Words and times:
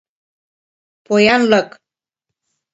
Поянлык! 1.05 1.69